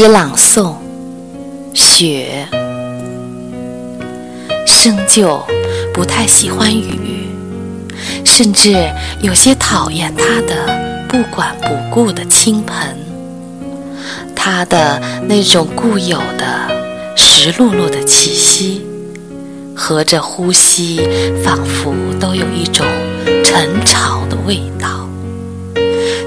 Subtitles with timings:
[0.00, 0.76] 诗朗诵：
[1.74, 2.46] 雪。
[4.64, 5.44] 生就
[5.92, 7.26] 不太喜欢雨，
[8.24, 8.88] 甚至
[9.22, 12.96] 有些讨厌它的不管不顾的倾盆。
[14.36, 16.70] 它的那种固有的
[17.16, 18.86] 湿漉漉的气息，
[19.74, 21.00] 和着呼吸，
[21.42, 22.86] 仿佛都有一种
[23.42, 25.07] 陈潮的味道。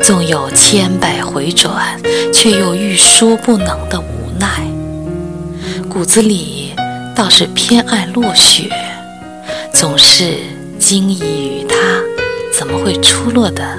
[0.03, 1.99] 纵有千百回转，
[2.33, 4.47] 却又欲说不能的无奈。
[5.89, 6.73] 骨子里
[7.15, 8.69] 倒是偏爱落雪，
[9.73, 10.37] 总是
[10.79, 11.75] 惊异于它
[12.51, 13.77] 怎么会出落的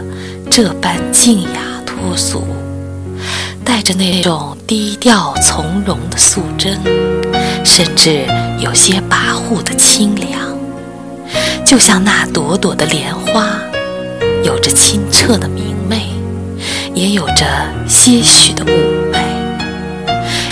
[0.48, 2.46] 这般静雅脱俗，
[3.64, 6.78] 带着那种低调从容的素真，
[7.64, 8.24] 甚至
[8.60, 10.56] 有些跋扈的清凉，
[11.66, 13.58] 就像那朵朵的莲花，
[14.44, 15.71] 有着清澈的明。
[17.02, 17.44] 也有着
[17.88, 18.70] 些许的妩
[19.10, 19.18] 媚，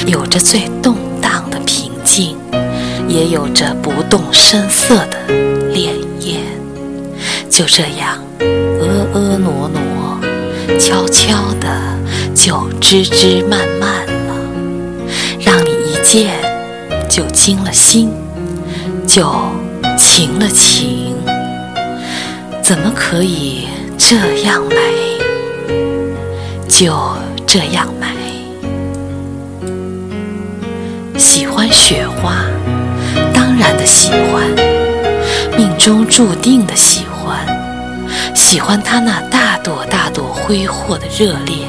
[0.08, 2.36] 有着最动荡的平静，
[3.06, 5.16] 也有着不动声色的
[5.72, 6.40] 潋滟。
[7.48, 11.68] 就这样，婀婀娜娜，悄悄的，
[12.34, 14.34] 就枝枝蔓蔓了，
[15.38, 16.32] 让你一见
[17.08, 18.10] 就惊了心，
[19.06, 19.32] 就
[19.96, 21.14] 情了情。
[22.60, 25.09] 怎么可以这样美？
[26.80, 26.96] 就
[27.46, 28.06] 这样美，
[31.18, 32.42] 喜欢雪花，
[33.34, 34.42] 当然的喜欢，
[35.58, 37.46] 命中注定的喜欢，
[38.34, 41.66] 喜欢它那大朵大朵挥霍的热烈，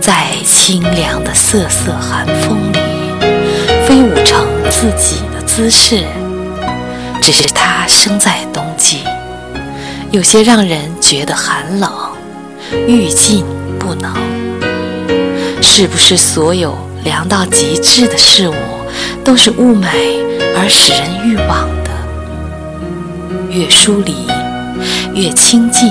[0.00, 2.78] 在清凉的瑟瑟寒风里
[3.86, 6.02] 飞舞成自己的姿势。
[7.22, 9.04] 只是它生在冬季，
[10.10, 11.88] 有些让人觉得寒冷，
[12.88, 13.46] 欲尽。
[13.86, 14.12] 不能，
[15.62, 18.54] 是不是所有凉到极致的事物
[19.22, 19.86] 都是物美
[20.56, 21.90] 而使人欲望的？
[23.48, 24.26] 越疏离，
[25.14, 25.88] 越亲近；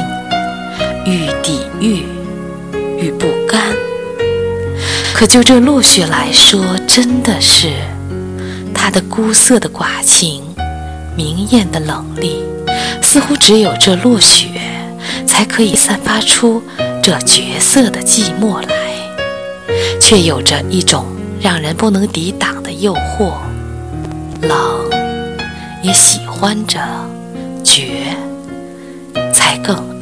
[1.06, 2.03] 愈抵御，
[3.00, 3.61] 愈不甘。
[5.13, 7.69] 可就这落雪来说，真的是
[8.73, 10.44] 它的孤色的寡情，
[11.16, 12.44] 明艳的冷厉，
[13.01, 14.50] 似乎只有这落雪
[15.25, 16.62] 才可以散发出。
[17.08, 18.68] 这绝色的寂寞来，
[20.02, 21.06] 却有着一种
[21.40, 23.34] 让人不能抵挡的诱惑。
[24.42, 24.90] 冷，
[25.84, 26.80] 也喜欢着；
[27.64, 28.08] 绝，
[29.32, 29.94] 才更。